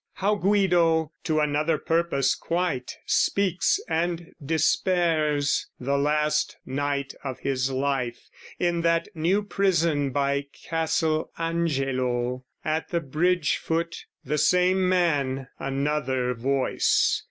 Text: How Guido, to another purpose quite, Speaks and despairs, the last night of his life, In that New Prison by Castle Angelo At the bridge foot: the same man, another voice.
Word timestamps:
How 0.13 0.33
Guido, 0.33 1.11
to 1.25 1.39
another 1.41 1.77
purpose 1.77 2.33
quite, 2.33 2.95
Speaks 3.05 3.79
and 3.87 4.31
despairs, 4.43 5.67
the 5.79 5.95
last 5.95 6.57
night 6.65 7.13
of 7.23 7.41
his 7.41 7.69
life, 7.69 8.17
In 8.57 8.81
that 8.81 9.09
New 9.13 9.43
Prison 9.43 10.09
by 10.09 10.47
Castle 10.67 11.31
Angelo 11.37 12.45
At 12.65 12.89
the 12.89 12.99
bridge 12.99 13.57
foot: 13.57 14.05
the 14.25 14.39
same 14.39 14.89
man, 14.89 15.49
another 15.59 16.33
voice. 16.33 17.19